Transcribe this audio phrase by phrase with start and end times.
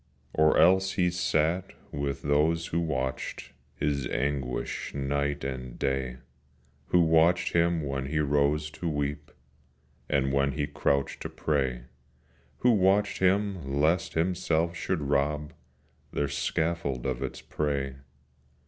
[0.33, 6.17] Or else he sat with those who watched His anguish night and day;
[6.87, 9.29] Who watched him when he rose to weep,
[10.09, 11.83] And when he crouched to pray;
[12.61, 15.53] Who watched him lest himself should rob
[16.11, 17.97] Their scaffold of its prey.